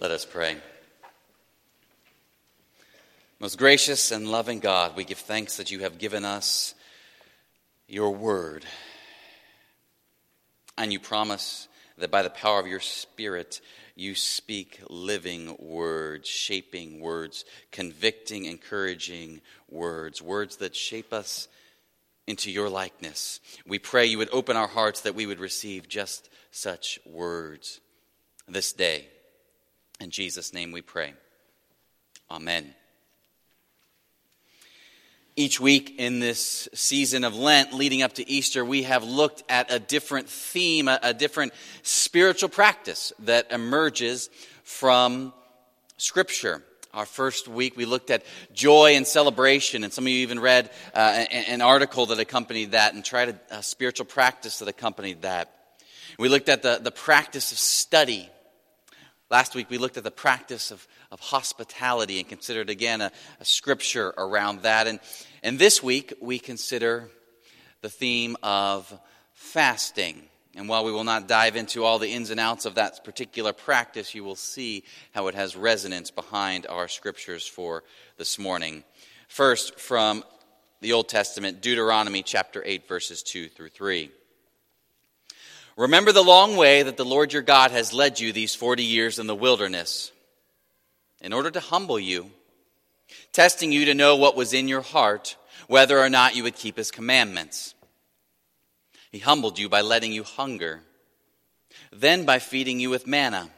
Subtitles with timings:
[0.00, 0.56] Let us pray.
[3.38, 6.74] Most gracious and loving God, we give thanks that you have given us
[7.86, 8.64] your word.
[10.76, 13.60] And you promise that by the power of your Spirit,
[13.94, 21.46] you speak living words, shaping words, convicting, encouraging words, words that shape us
[22.26, 23.38] into your likeness.
[23.64, 27.80] We pray you would open our hearts that we would receive just such words
[28.48, 29.06] this day.
[30.00, 31.14] In Jesus' name we pray.
[32.30, 32.74] Amen.
[35.36, 39.72] Each week in this season of Lent leading up to Easter, we have looked at
[39.72, 44.30] a different theme, a, different spiritual practice that emerges
[44.62, 45.32] from
[45.96, 46.62] Scripture.
[46.92, 50.70] Our first week, we looked at joy and celebration, and some of you even read
[50.94, 55.22] uh, an, an, article that accompanied that and tried a, a spiritual practice that accompanied
[55.22, 55.52] that.
[56.16, 58.30] We looked at the, the practice of study.
[59.30, 63.44] Last week, we looked at the practice of, of hospitality and considered again a, a
[63.44, 64.86] scripture around that.
[64.86, 65.00] And,
[65.42, 67.08] and this week, we consider
[67.80, 68.92] the theme of
[69.32, 70.22] fasting.
[70.56, 73.52] And while we will not dive into all the ins and outs of that particular
[73.52, 77.82] practice, you will see how it has resonance behind our scriptures for
[78.18, 78.84] this morning.
[79.28, 80.22] First, from
[80.80, 84.10] the Old Testament, Deuteronomy chapter 8, verses 2 through 3.
[85.76, 89.18] Remember the long way that the Lord your God has led you these 40 years
[89.18, 90.12] in the wilderness
[91.20, 92.30] in order to humble you,
[93.32, 95.36] testing you to know what was in your heart,
[95.66, 97.74] whether or not you would keep his commandments.
[99.10, 100.80] He humbled you by letting you hunger,
[101.92, 103.48] then by feeding you with manna,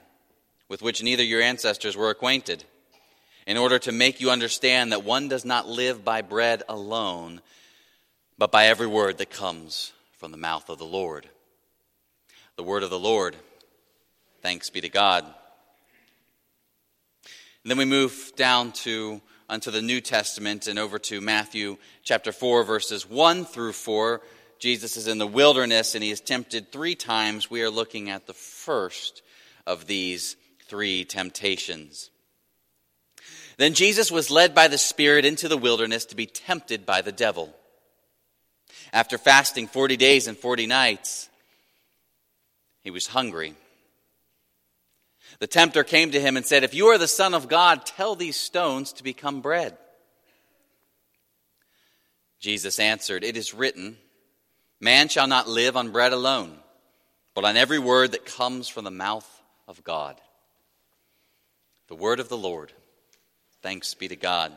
[0.69, 2.65] with which neither your ancestors were acquainted,
[3.47, 7.43] in order to make you understand that one does not live by bread alone,
[8.39, 11.29] but by every word that comes from the mouth of the Lord.
[12.57, 13.37] The word of the Lord.
[14.43, 15.25] Thanks be to God.
[17.63, 22.33] And then we move down to unto the New Testament and over to Matthew chapter
[22.33, 24.21] 4 verses 1 through 4
[24.59, 27.51] Jesus is in the wilderness and he is tempted three times.
[27.51, 29.23] We are looking at the first
[29.67, 30.37] of these
[30.67, 32.11] three temptations.
[33.59, 37.13] Then Jesus was led by the Spirit into the wilderness to be tempted by the
[37.13, 37.55] devil.
[38.93, 41.29] After fasting 40 days and 40 nights,
[42.87, 43.53] he was hungry.
[45.41, 48.15] The tempter came to him and said, If you are the Son of God, tell
[48.15, 49.77] these stones to become bread.
[52.39, 53.97] Jesus answered, It is written,
[54.81, 56.57] Man shall not live on bread alone,
[57.35, 59.29] but on every word that comes from the mouth
[59.67, 60.21] of God.
[61.89, 62.73] The word of the Lord.
[63.63, 64.53] Thanks be to God.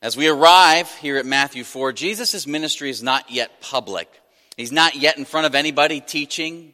[0.00, 4.08] As we arrive here at Matthew 4, Jesus' ministry is not yet public.
[4.56, 6.72] He's not yet in front of anybody teaching,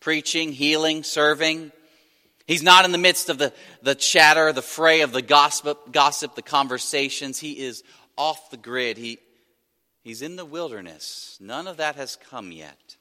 [0.00, 1.72] preaching, healing, serving.
[2.46, 3.52] He's not in the midst of the,
[3.82, 7.38] the chatter, the fray of the gossip, gossip, the conversations.
[7.38, 7.82] He is
[8.16, 8.96] off the grid.
[8.98, 9.18] He,
[10.04, 11.38] He's in the wilderness.
[11.40, 12.96] None of that has come yet.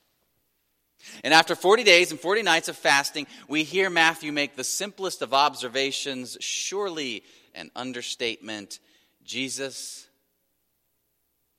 [1.22, 5.22] And after 40 days and 40 nights of fasting, we hear Matthew make the simplest
[5.22, 7.24] of observations, surely
[7.54, 8.80] an understatement.
[9.26, 10.08] Jesus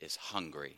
[0.00, 0.76] is hungry.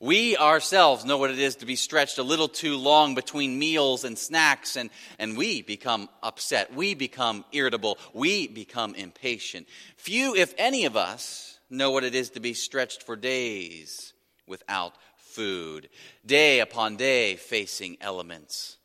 [0.00, 4.04] We ourselves know what it is to be stretched a little too long between meals
[4.04, 6.74] and snacks, and, and we become upset.
[6.74, 7.98] We become irritable.
[8.12, 9.68] We become impatient.
[9.96, 14.12] Few, if any of us, know what it is to be stretched for days
[14.46, 15.88] without food,
[16.26, 18.76] day upon day facing elements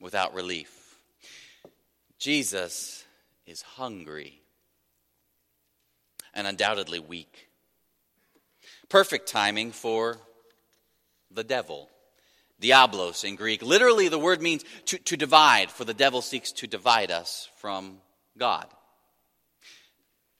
[0.00, 0.96] without relief.
[2.18, 3.04] Jesus
[3.46, 4.40] is hungry
[6.32, 7.43] and undoubtedly weak.
[8.94, 10.18] Perfect timing for
[11.28, 11.90] the devil.
[12.62, 13.60] Diabolos in Greek.
[13.60, 17.98] Literally, the word means to, to divide, for the devil seeks to divide us from
[18.38, 18.68] God.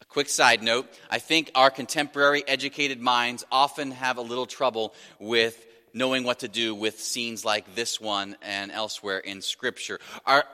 [0.01, 4.95] A quick side note I think our contemporary educated minds often have a little trouble
[5.19, 9.99] with knowing what to do with scenes like this one and elsewhere in Scripture.
[10.25, 10.45] Are,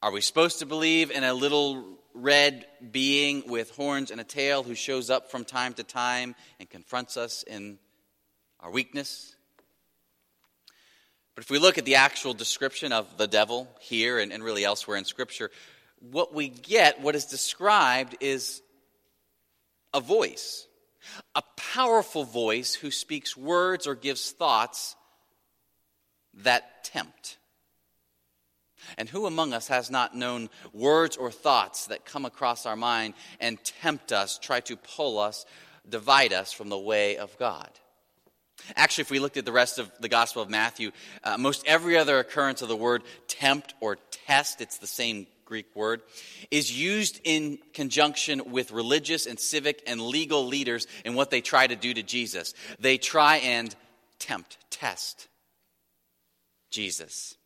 [0.00, 4.62] are we supposed to believe in a little red being with horns and a tail
[4.62, 7.78] who shows up from time to time and confronts us in
[8.60, 9.34] our weakness?
[11.34, 14.64] But if we look at the actual description of the devil here and, and really
[14.64, 15.50] elsewhere in Scripture,
[15.98, 18.62] what we get, what is described, is
[19.92, 20.66] a voice,
[21.34, 24.96] a powerful voice who speaks words or gives thoughts
[26.34, 27.38] that tempt.
[28.98, 33.14] And who among us has not known words or thoughts that come across our mind
[33.40, 35.46] and tempt us, try to pull us,
[35.88, 37.70] divide us from the way of God?
[38.76, 40.90] Actually, if we looked at the rest of the Gospel of Matthew,
[41.22, 45.66] uh, most every other occurrence of the word tempt or test, it's the same Greek
[45.74, 46.00] word,
[46.50, 51.66] is used in conjunction with religious and civic and legal leaders in what they try
[51.66, 52.54] to do to Jesus.
[52.78, 53.74] They try and
[54.18, 55.28] tempt, test
[56.70, 57.36] Jesus.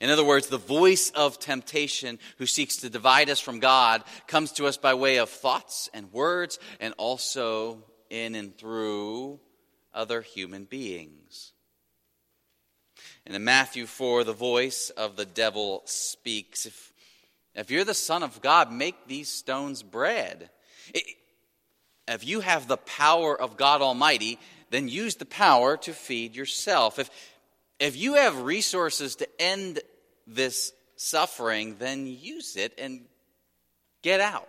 [0.00, 4.52] In other words, the voice of temptation who seeks to divide us from God comes
[4.52, 9.40] to us by way of thoughts and words and also in and through
[9.92, 11.52] other human beings.
[13.26, 16.92] And in Matthew 4, the voice of the devil speaks If,
[17.54, 20.50] if you're the Son of God, make these stones bread.
[22.06, 24.38] if you have the power of God Almighty,
[24.70, 26.98] then use the power to feed yourself.
[26.98, 27.08] If,
[27.78, 29.80] if you have resources to end
[30.26, 33.02] this suffering, then use it and
[34.02, 34.48] get out.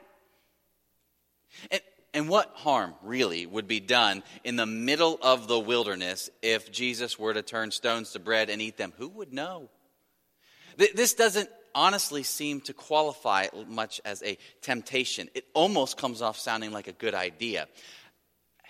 [1.71, 1.81] And,
[2.13, 7.19] and what harm, really, would be done in the middle of the wilderness if Jesus
[7.19, 8.93] were to turn stones to bread and eat them?
[8.97, 9.69] Who would know?
[10.77, 15.29] This doesn't honestly seem to qualify much as a temptation.
[15.33, 17.67] It almost comes off sounding like a good idea.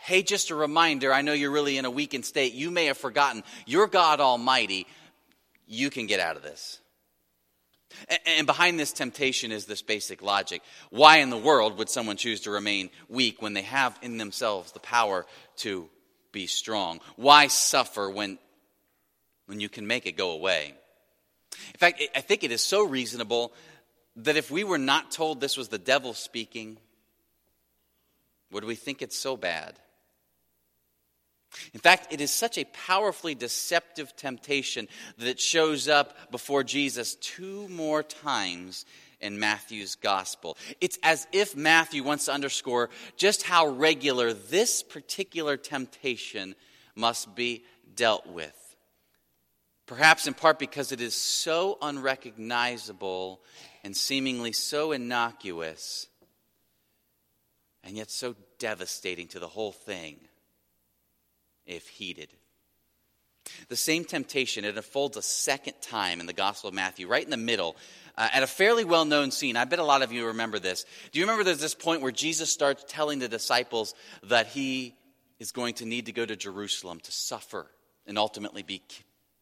[0.06, 2.54] Hey, just a reminder I know you're really in a weakened state.
[2.54, 3.44] You may have forgotten.
[3.66, 4.86] You're God Almighty.
[5.66, 6.80] You can get out of this.
[8.28, 10.62] And behind this temptation is this basic logic.
[10.92, 14.74] Why in the world would someone choose to remain weak when they have in themselves
[14.74, 15.26] the power
[15.58, 15.90] to
[16.32, 17.00] be strong?
[17.16, 18.38] Why suffer when,
[19.48, 20.76] when you can make it go away?
[21.74, 23.54] In fact, I think it is so reasonable
[24.18, 26.78] that if we were not told this was the devil speaking,
[28.52, 29.80] would we think it's so bad?
[31.74, 34.88] In fact, it is such a powerfully deceptive temptation
[35.18, 38.86] that it shows up before Jesus two more times
[39.22, 40.58] in Matthew's gospel.
[40.82, 46.56] It's as if Matthew wants to underscore just how regular this particular temptation
[46.96, 47.64] must be
[47.96, 48.54] dealt with.
[49.88, 53.42] Perhaps in part because it is so unrecognizable
[53.84, 56.08] and seemingly so innocuous,
[57.84, 60.18] and yet so devastating to the whole thing
[61.66, 62.30] if heeded.
[63.70, 67.30] The same temptation, it unfolds a second time in the Gospel of Matthew, right in
[67.30, 67.76] the middle,
[68.18, 69.58] uh, at a fairly well known scene.
[69.58, 70.86] I bet a lot of you remember this.
[71.12, 74.96] Do you remember there's this point where Jesus starts telling the disciples that he
[75.40, 77.68] is going to need to go to Jerusalem to suffer
[78.08, 78.82] and ultimately be,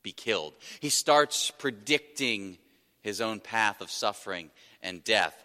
[0.02, 0.54] be killed?
[0.80, 2.58] He starts predicting
[3.02, 4.50] his own path of suffering
[4.82, 5.36] and death.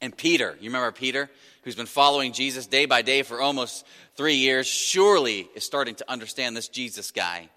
[0.00, 1.28] And Peter, you remember Peter,
[1.68, 3.84] who's been following Jesus day by day for almost
[4.16, 7.50] three years, surely is starting to understand this Jesus guy.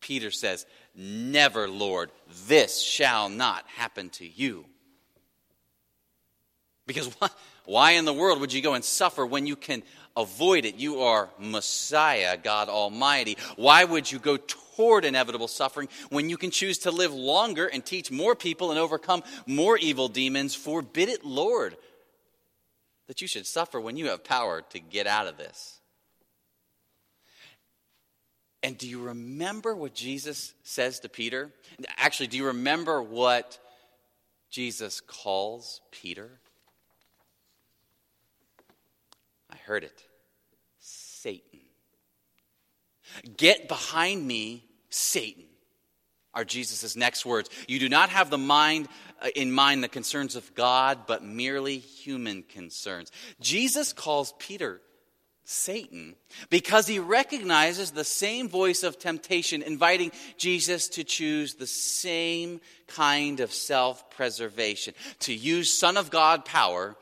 [0.00, 2.10] Peter says, Never, Lord,
[2.48, 4.64] this shall not happen to you.
[6.84, 7.08] Because
[7.66, 9.84] why in the world would you go and suffer when you can
[10.16, 10.74] avoid it?
[10.74, 13.38] You are Messiah, God Almighty.
[13.54, 17.86] Why would you go toward inevitable suffering when you can choose to live longer and
[17.86, 20.56] teach more people and overcome more evil demons?
[20.56, 21.76] Forbid it, Lord,
[23.08, 25.80] that you should suffer when you have power to get out of this.
[28.62, 31.50] And do you remember what Jesus says to Peter?
[31.96, 33.58] Actually, do you remember what
[34.50, 36.30] Jesus calls Peter?
[39.50, 40.04] I heard it
[40.78, 41.60] Satan.
[43.36, 45.44] Get behind me, Satan,
[46.32, 47.50] are Jesus' next words.
[47.66, 48.88] You do not have the mind
[49.22, 53.12] Uh, in mind the concerns of God, but merely human concerns.
[53.40, 54.80] Jesus calls Peter
[55.44, 56.16] Satan
[56.50, 63.38] because he recognizes the same voice of temptation inviting Jesus to choose the same kind
[63.38, 66.96] of self preservation, to use Son of God power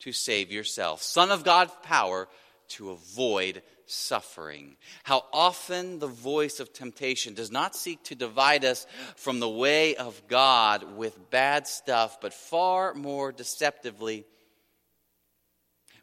[0.00, 2.28] to save yourself, Son of God power
[2.68, 3.62] to avoid
[3.94, 4.76] suffering.
[5.02, 8.86] How often the voice of temptation does not seek to divide us
[9.16, 14.24] from the way of God with bad stuff, but far more deceptively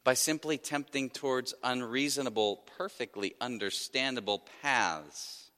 [0.04, 5.52] by simply tempting towards unreasonable, perfectly understandable paths.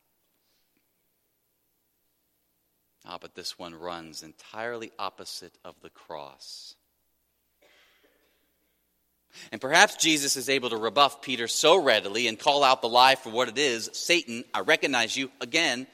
[3.05, 6.75] Ah, but this one runs entirely opposite of the cross.
[9.51, 13.15] And perhaps Jesus is able to rebuff Peter so readily and call out the lie
[13.15, 15.87] for what it is Satan, I recognize you again.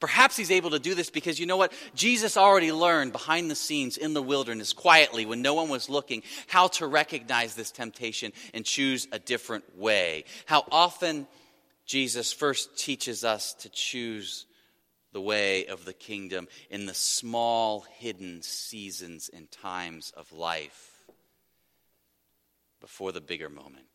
[0.00, 1.72] Perhaps he's able to do this because you know what?
[1.94, 6.22] Jesus already learned behind the scenes in the wilderness, quietly, when no one was looking,
[6.46, 10.24] how to recognize this temptation and choose a different way.
[10.44, 11.26] How often
[11.86, 14.46] Jesus first teaches us to choose
[15.12, 20.93] the way of the kingdom in the small, hidden seasons and times of life
[22.84, 23.88] before the bigger moment.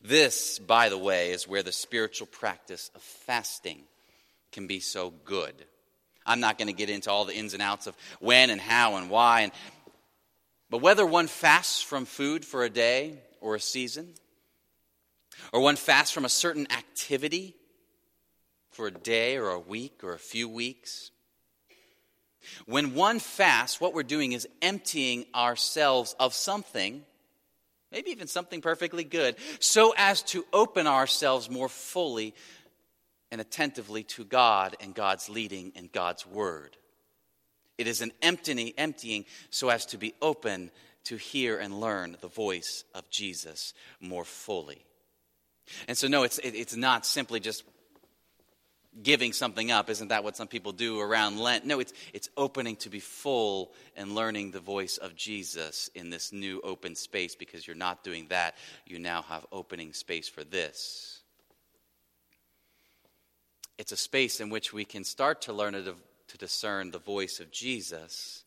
[0.00, 3.80] This, by the way, is where the spiritual practice of fasting
[4.52, 5.52] can be so good.
[6.24, 8.98] I'm not going to get into all the ins and outs of when and how
[8.98, 9.40] and why.
[9.40, 9.52] And,
[10.70, 14.14] but whether one fasts from food for a day or a season,
[15.52, 17.56] or one fasts from a certain activity
[18.70, 21.10] for a day or a week or a few weeks,
[22.68, 27.02] when one fasts, what we're doing is emptying ourselves of something,
[27.90, 32.34] maybe even something perfectly good, so as to open ourselves more fully
[33.32, 36.76] and attentively to God and God's leading and God's word.
[37.78, 40.70] It is an emptying, emptying so as to be open
[41.04, 44.84] to hear and learn the voice of Jesus more fully.
[45.86, 47.64] And so, no, it's, it's not simply just
[49.02, 49.90] giving something up.
[49.90, 51.64] Isn't that what some people do around Lent?
[51.64, 56.32] No, it's, it's opening to be full and learning the voice of Jesus in this
[56.32, 58.56] new open space because you're not doing that.
[58.86, 61.20] You now have opening space for this.
[63.76, 65.94] It's a space in which we can start to learn to,
[66.38, 68.44] discern the voice of Jesus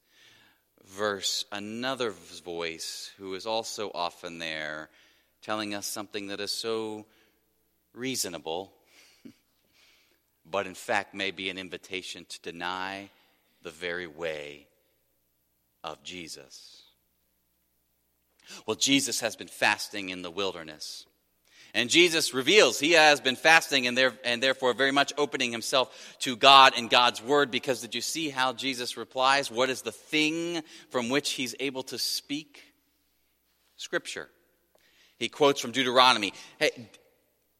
[0.85, 4.89] versus another voice who is also often there
[5.41, 7.05] telling us something that is so
[7.93, 8.71] reasonable
[10.49, 13.09] but in fact may be an invitation to deny
[13.63, 14.67] the very way
[15.83, 16.83] of Jesus.
[18.65, 21.05] Well, Jesus has been fasting in the wilderness.
[21.73, 26.17] And Jesus reveals he has been fasting and, there, and therefore very much opening himself
[26.19, 27.49] to God and God's word.
[27.49, 29.49] Because did you see how Jesus replies?
[29.49, 32.61] What is the thing from which he's able to speak?
[33.77, 34.29] Scripture.
[35.17, 36.89] He quotes from Deuteronomy Hey,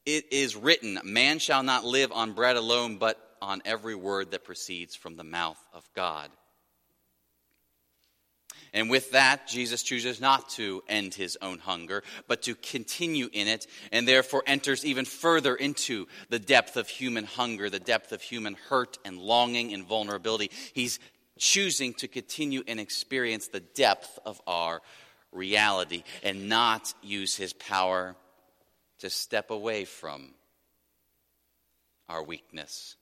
[0.06, 4.44] it is written, Man shall not live on bread alone, but on every word that
[4.44, 6.30] proceeds from the mouth of God.
[8.74, 13.48] And with that, Jesus chooses not to end his own hunger, but to continue in
[13.48, 18.22] it, and therefore enters even further into the depth of human hunger, the depth of
[18.22, 20.52] human hurt and longing and vulnerability.
[20.74, 21.00] He's
[21.38, 24.82] choosing to continue and experience the depth of our
[25.34, 28.16] reality and not use his power
[29.02, 30.30] to step away from
[32.08, 32.96] our weakness.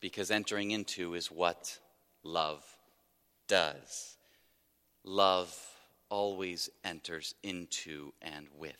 [0.00, 1.78] Because entering into is what
[2.22, 2.64] love
[3.46, 4.16] does.
[5.04, 5.54] Love
[6.08, 8.76] always enters into and with.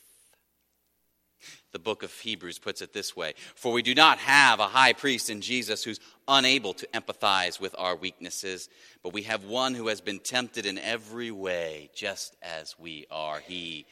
[1.72, 4.94] The book of Hebrews puts it this way For we do not have a high
[4.94, 8.70] priest in Jesus who's unable to empathize with our weaknesses,
[9.02, 13.40] but we have one who has been tempted in every way, just as we are.
[13.40, 13.86] He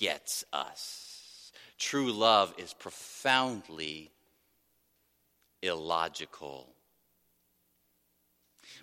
[0.00, 1.52] gets us.
[1.78, 4.10] True love is profoundly
[5.62, 6.66] illogical.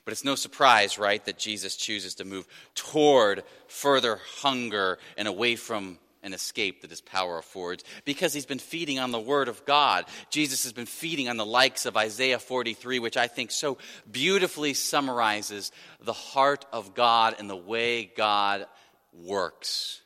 [0.05, 5.57] But it's no surprise, right, that Jesus chooses to move toward further hunger and away
[5.57, 9.65] from an escape that his power affords because he's been feeding on the Word of
[9.65, 10.05] God.
[10.29, 13.77] Jesus has been feeding on the likes of Isaiah 43, which I think so
[14.09, 15.71] beautifully summarizes
[16.01, 18.65] the heart of God and the way God
[19.13, 20.01] works.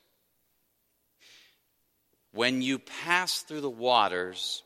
[2.34, 4.64] When you pass through the waters,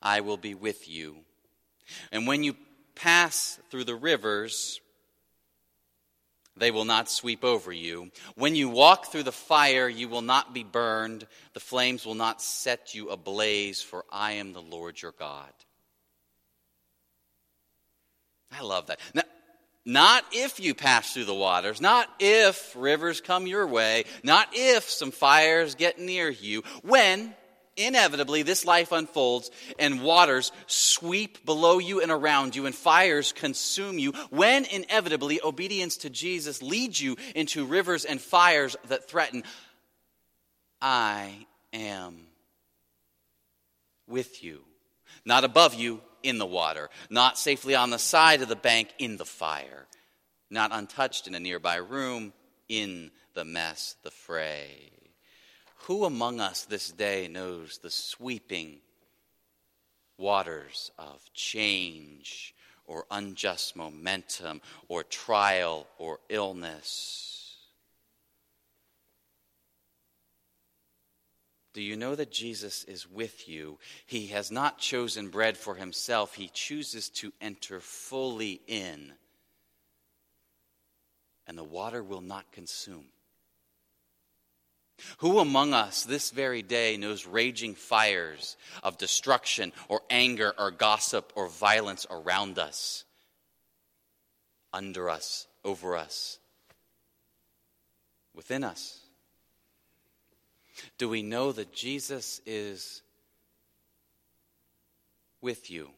[0.00, 1.16] I will be with you.
[2.10, 2.56] And when you
[2.94, 4.80] pass through the rivers,
[6.56, 8.10] they will not sweep over you.
[8.34, 11.26] When you walk through the fire, you will not be burned.
[11.54, 15.52] The flames will not set you ablaze, for I am the Lord your God.
[18.50, 19.00] I love that.
[19.14, 19.22] Now,
[19.84, 24.88] not if you pass through the waters, not if rivers come your way, not if
[24.88, 27.34] some fires get near you, when
[27.76, 33.98] inevitably this life unfolds and waters sweep below you and around you and fires consume
[33.98, 39.42] you, when inevitably obedience to Jesus leads you into rivers and fires that threaten,
[40.80, 42.26] I am
[44.06, 44.60] with you.
[45.24, 49.16] Not above you, in the water, not safely on the side of the bank in
[49.16, 49.86] the fire,
[50.50, 52.32] not untouched in a nearby room
[52.68, 54.90] in the mess, the fray.
[55.86, 58.78] Who among us this day knows the sweeping
[60.16, 62.54] waters of change
[62.86, 67.41] or unjust momentum or trial or illness?
[71.74, 73.78] Do you know that Jesus is with you?
[74.06, 79.12] He has not chosen bread for himself, he chooses to enter fully in.
[81.46, 83.06] And the water will not consume.
[85.18, 91.32] Who among us this very day knows raging fires of destruction or anger or gossip
[91.34, 93.04] or violence around us,
[94.72, 96.38] under us, over us,
[98.34, 99.01] within us?
[100.98, 103.02] Do we know that Jesus is
[105.40, 105.90] with you?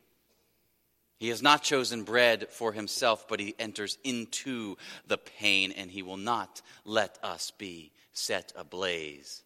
[1.18, 4.76] He has not chosen bread for himself, but he enters into
[5.06, 9.42] the pain, and he will not let us be set ablaze.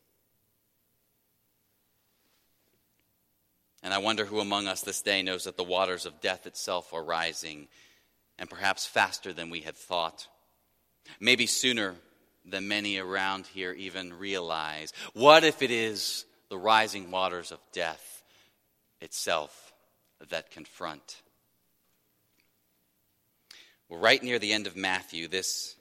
[3.82, 6.92] And I wonder who among us this day knows that the waters of death itself
[6.92, 7.68] are rising,
[8.38, 10.26] and perhaps faster than we had thought.
[11.20, 11.94] Maybe sooner
[12.50, 14.92] than many around here even realize.
[15.12, 18.22] What if it is the rising waters of death
[19.00, 19.72] itself
[20.30, 21.22] that confront?
[23.88, 25.76] Well, right near the end of Matthew, this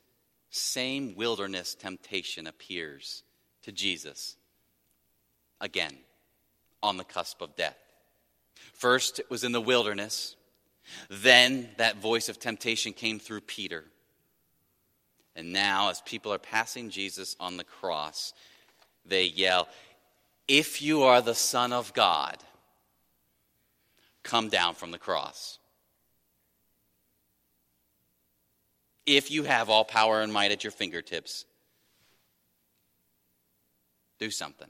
[0.50, 3.24] same wilderness temptation appears
[3.64, 4.36] to Jesus
[5.60, 5.98] again
[6.82, 7.78] on the cusp of death.
[8.74, 10.36] First, it was in the wilderness.
[11.10, 13.84] Then, that voice of temptation came through Peter.
[15.38, 18.34] And now, as people are passing Jesus on the cross,
[19.06, 19.70] they yell,
[20.48, 22.38] If you are the Son of God,
[24.24, 25.60] come down from the cross.
[29.06, 31.46] If you have all power and might at your fingertips,
[34.20, 34.68] do something.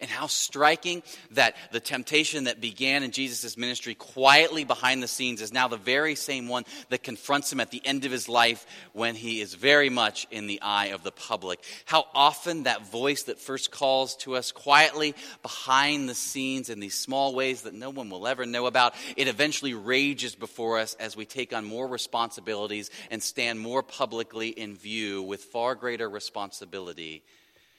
[0.00, 1.02] And how striking
[1.32, 5.76] that the temptation that began in Jesus' ministry quietly behind the scenes is now the
[5.76, 9.54] very same one that confronts him at the end of his life when he is
[9.54, 11.62] very much in the eye of the public.
[11.84, 16.94] How often that voice that first calls to us quietly behind the scenes in these
[16.94, 21.16] small ways that no one will ever know about, it eventually rages before us as
[21.16, 27.22] we take on more responsibilities and stand more publicly in view with far greater responsibility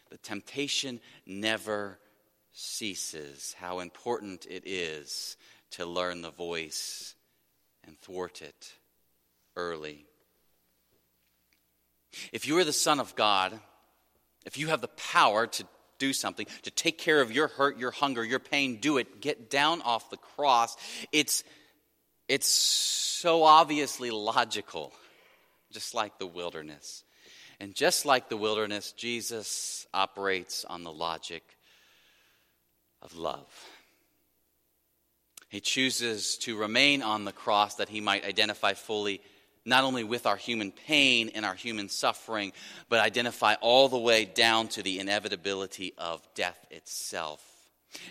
[0.10, 2.00] the temptation never
[2.52, 3.56] ceases.
[3.60, 5.38] How important it is
[5.72, 7.16] to learn the voice
[7.86, 8.74] and thwart it
[9.56, 10.06] early.
[12.32, 13.60] If you are the Son of God,
[14.46, 15.66] if you have the power to
[16.00, 19.22] do something, to take care of your hurt, your hunger, your pain, do it.
[19.22, 20.78] Get down off the cross.
[21.12, 21.44] It's,
[22.28, 24.94] it's so obviously logical,
[25.72, 27.04] just like the wilderness.
[27.60, 31.44] And just like the wilderness, Jesus operates on the logic
[33.02, 33.48] of love.
[35.50, 39.22] He chooses to remain on the cross that he might identify fully
[39.68, 42.54] not only with our human pain and our human suffering,
[42.88, 47.44] but identify all the way down to the inevitability of death itself.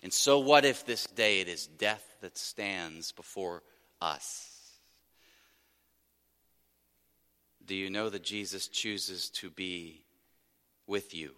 [0.03, 3.63] And so, what if this day it is death that stands before
[4.03, 4.56] us?
[7.67, 10.05] Do you know that Jesus chooses to be
[10.87, 11.33] with you?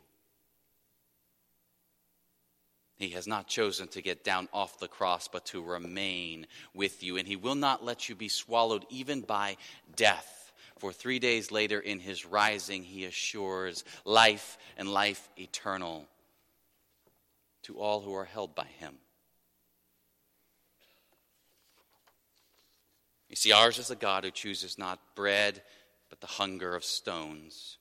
[2.98, 7.16] He has not chosen to get down off the cross, but to remain with you.
[7.16, 9.56] And he will not let you be swallowed even by
[9.94, 10.52] death.
[10.78, 16.06] For three days later, in his rising, he assures life and life eternal
[17.62, 18.94] to all who are held by him.
[23.28, 25.62] You see, ours is a God who chooses not bread
[26.08, 27.78] but the hunger of stones.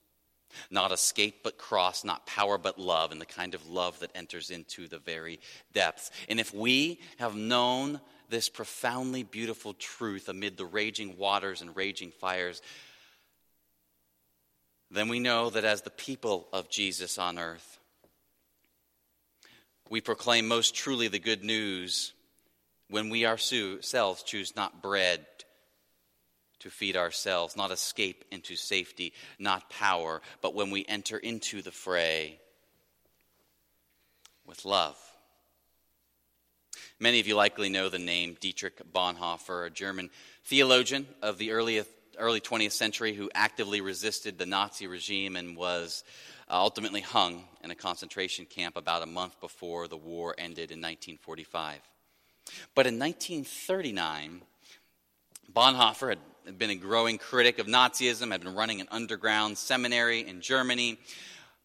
[0.72, 4.50] Not escape, but cross, not power, but love, and the kind of love that enters
[4.50, 5.40] into the very
[5.74, 6.10] depths.
[6.30, 12.12] And if we have known this profoundly beautiful truth amid the raging waters and raging
[12.12, 12.62] fires,
[14.90, 17.80] then we know that as the people of Jesus on earth,
[19.90, 22.14] we proclaim most truly the good news
[22.90, 25.26] when we ourselves choose not bread
[26.68, 31.72] to feed ourselves, not escape into safety, not power, but when we enter into the
[31.72, 32.40] fray
[34.46, 34.98] with love.
[37.00, 40.10] Many of you likely know the name Dietrich Bonhoeffer, a German
[40.44, 41.82] theologian of the early,
[42.18, 46.04] early 20th century who actively resisted the Nazi regime and was
[46.50, 50.80] uh, ultimately hung in a concentration camp about a month before the war ended in
[50.80, 51.80] 1945.
[52.76, 54.42] But in 1939,
[55.54, 60.26] Bonhoeffer had had been a growing critic of Nazism, had been running an underground seminary
[60.26, 60.98] in Germany.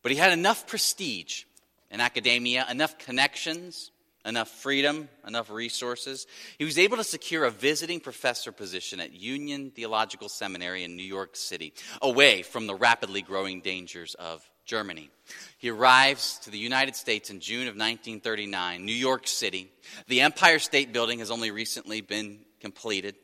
[0.02, 1.44] But he had enough prestige
[1.90, 3.92] in academia, enough connections,
[4.24, 6.26] enough freedom, enough resources.
[6.58, 11.04] He was able to secure a visiting professor position at Union Theological Seminary in New
[11.04, 15.10] York City, away from the rapidly growing dangers of Germany.
[15.58, 19.70] He arrives to the United States in June of 1939, New York City.
[20.08, 23.14] The Empire State Building has only recently been completed.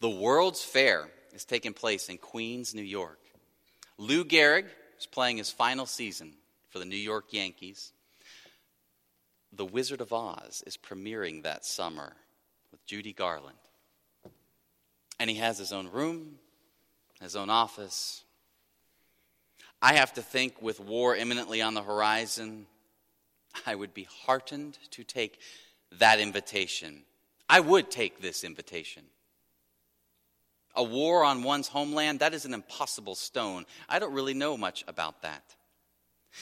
[0.00, 3.18] The World's Fair is taking place in Queens, New York.
[3.98, 4.66] Lou Gehrig
[4.98, 6.32] is playing his final season
[6.68, 7.92] for the New York Yankees.
[9.52, 12.14] The Wizard of Oz is premiering that summer
[12.72, 13.56] with Judy Garland.
[15.20, 16.38] And he has his own room,
[17.20, 18.24] his own office.
[19.80, 22.66] I have to think with war imminently on the horizon,
[23.66, 25.38] I would be heartened to take
[25.98, 27.02] that invitation.
[27.48, 29.04] I would take this invitation.
[30.76, 33.64] A war on one's homeland, that is an impossible stone.
[33.88, 35.54] I don't really know much about that.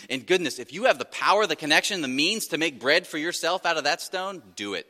[0.09, 3.19] And goodness, if you have the power, the connection, the means to make bread for
[3.19, 4.87] yourself out of that stone, do it.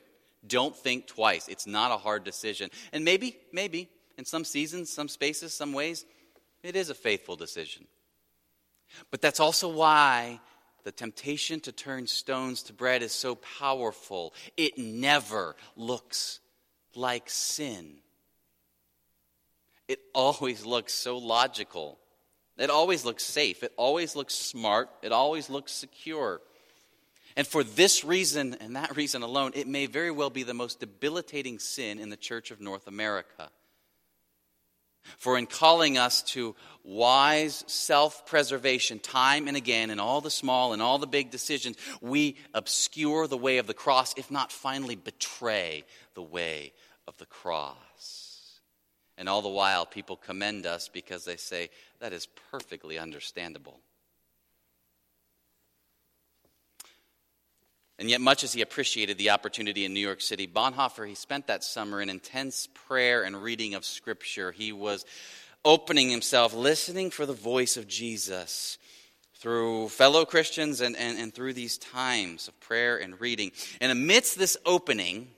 [0.46, 1.48] Don't think twice.
[1.48, 2.70] It's not a hard decision.
[2.92, 6.04] And maybe, maybe, in some seasons, some spaces, some ways,
[6.62, 7.86] it is a faithful decision.
[9.10, 10.40] But that's also why
[10.84, 14.34] the temptation to turn stones to bread is so powerful.
[14.56, 16.40] It never looks
[16.94, 17.96] like sin.
[19.92, 21.98] It always looks so logical.
[22.56, 23.62] It always looks safe.
[23.62, 24.88] It always looks smart.
[25.02, 26.40] It always looks secure.
[27.36, 30.80] And for this reason and that reason alone, it may very well be the most
[30.80, 33.50] debilitating sin in the Church of North America.
[35.18, 40.72] For in calling us to wise self preservation time and again in all the small
[40.72, 44.96] and all the big decisions, we obscure the way of the cross, if not finally
[44.96, 46.72] betray the way
[47.08, 47.76] of the cross.
[49.18, 51.70] And all the while, people commend us because they say,
[52.00, 53.80] that is perfectly understandable.
[57.98, 61.46] And yet, much as he appreciated the opportunity in New York City, Bonhoeffer, he spent
[61.46, 64.50] that summer in intense prayer and reading of Scripture.
[64.50, 65.04] He was
[65.64, 68.78] opening himself, listening for the voice of Jesus
[69.36, 73.52] through fellow Christians and, and, and through these times of prayer and reading.
[73.80, 75.28] And amidst this opening,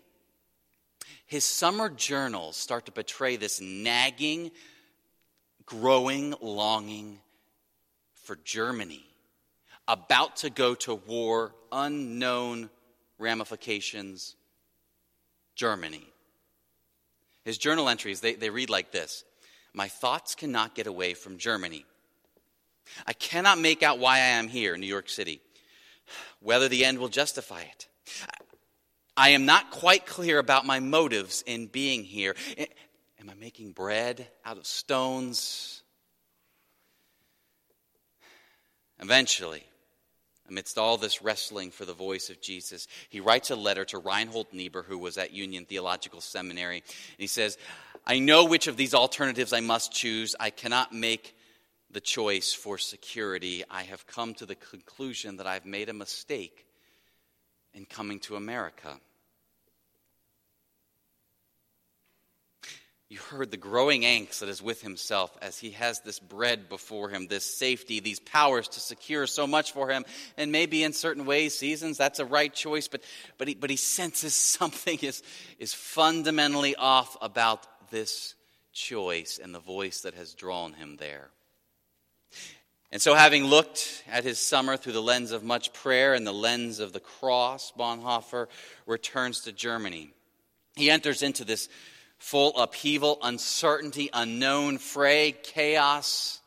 [1.35, 4.53] his summer journals start to betray this nagging,
[5.67, 7.19] growing longing
[8.23, 9.05] for Germany
[9.89, 12.71] about to go to war, unknown
[13.19, 14.37] ramifications,
[15.57, 16.07] Germany.
[17.45, 19.25] His journal entries, they, they read like this
[19.73, 21.85] My thoughts cannot get away from Germany.
[23.09, 25.41] I cannot make out why I am here in New York City,
[26.39, 27.89] whether the end will justify it.
[29.17, 32.35] I am not quite clear about my motives in being here.
[33.21, 35.83] Am I making bread out of stones?
[39.01, 39.65] Eventually,
[40.49, 44.49] Amidst all this wrestling for the voice of Jesus, he writes a letter to Reinhold
[44.53, 46.77] Niebuhr, who was at Union Theological Seminary.
[46.77, 47.57] And he says,
[48.07, 50.37] I know which of these alternatives I must choose.
[50.39, 51.35] I cannot make
[51.91, 53.65] the choice for security.
[53.71, 56.64] I have come to the conclusion that I've made a mistake
[57.75, 58.99] in coming to America.
[63.11, 67.11] You heard the growing angst that is with himself as he has this bread before
[67.11, 70.05] him, this safety, these powers to secure so much for him.
[70.37, 73.03] And maybe in certain ways, seasons, that's a right choice, but,
[73.39, 75.23] but, he, but he senses something is,
[75.59, 78.35] is fundamentally off about this
[78.73, 81.31] choice and the voice that has drawn him there.
[82.95, 86.33] And so, having looked at his summer through the lens of much prayer and the
[86.33, 88.47] lens of the cross, Bonhoeffer
[88.87, 90.15] returns to Germany.
[90.77, 91.69] He enters into this
[92.19, 96.41] full upheaval, uncertainty, unknown fray, chaos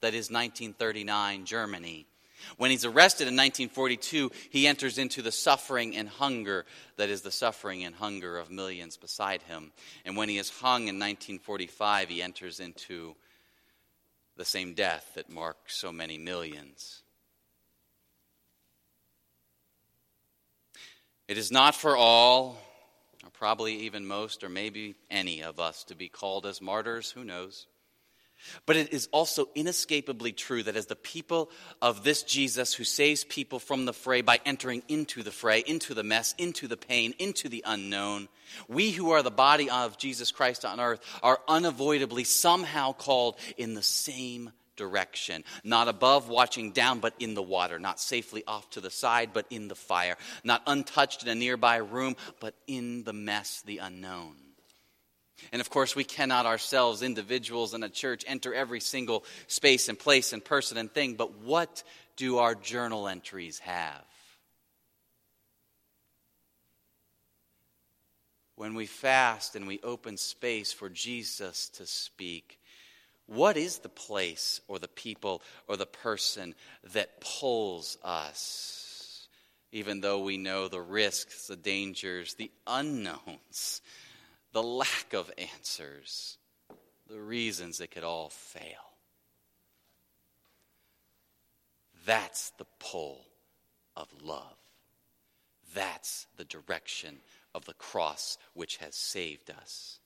[0.00, 2.06] that is 1939 Germany.
[2.56, 6.64] When he's arrested in 1942, he enters into the suffering and hunger
[6.96, 9.72] that is the suffering and hunger of millions beside him.
[10.06, 13.14] And when he is hung in 1945, he enters into
[14.36, 17.02] the same death that marked so many millions.
[21.28, 22.58] It is not for all
[23.24, 27.10] or probably even most, or maybe any of us, to be called as martyrs.
[27.12, 27.66] Who knows?
[28.66, 31.50] But it is also inescapably true that as the people
[31.80, 35.94] of this Jesus who saves people from the fray by entering into the fray, into
[35.94, 38.28] the mess, into the pain, into the unknown,
[38.68, 43.74] we who are the body of Jesus Christ on earth are unavoidably somehow called in
[43.74, 45.44] the same direction.
[45.64, 47.78] Not above, watching down, but in the water.
[47.78, 50.16] Not safely off to the side, but in the fire.
[50.44, 54.36] Not untouched in a nearby room, but in the mess, the unknown.
[55.50, 59.98] And of course, we cannot ourselves, individuals in a church, enter every single space and
[59.98, 61.82] place and person and thing, but what
[62.16, 64.04] do our journal entries have?
[68.56, 72.60] When we fast and we open space for Jesus to speak,
[73.26, 76.54] what is the place or the people or the person
[76.92, 79.26] that pulls us?
[79.72, 83.80] Even though we know the risks, the dangers, the unknowns,
[84.52, 86.38] the lack of answers,
[87.08, 88.92] the reasons it could all fail.
[92.04, 93.24] That's the pull
[93.96, 94.56] of love.
[95.74, 97.18] That's the direction
[97.54, 99.98] of the cross which has saved us.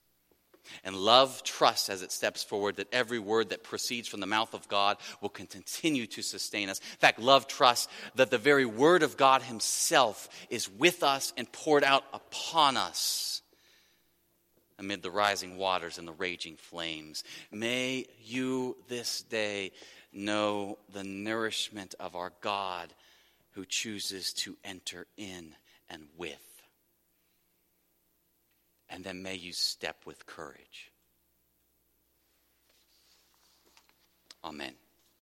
[0.85, 4.53] And love trusts as it steps forward that every word that proceeds from the mouth
[4.53, 6.81] of God will continue to sustain us.
[6.81, 11.51] In fact, love trusts that the very word of God Himself is with us and
[11.53, 13.43] poured out upon us
[14.79, 17.25] amid the rising waters and the raging flames.
[17.51, 19.73] May you this day
[20.13, 22.93] know the nourishment of our God
[23.53, 25.55] who chooses to enter in
[25.89, 26.37] and with.
[28.89, 30.93] And then may you step with courage.
[34.45, 34.75] Amen.